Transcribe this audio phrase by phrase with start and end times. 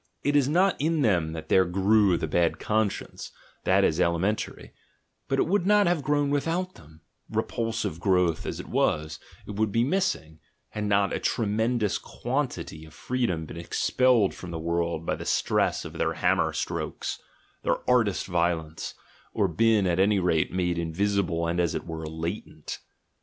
[0.23, 3.31] It is not in them that there grew the bad conscience,
[3.65, 4.73] that is elementary
[5.27, 9.71] —but it would not have grown without than, repulsive growth as it was, it would
[9.71, 15.13] be missing, had not a tremendous quantity of freedom been expelled from the world by
[15.13, 17.21] the stress of their hammer strokes,
[17.61, 18.95] their artist violence,
[19.35, 22.79] or been at any rate made invisible and, as it were, latent.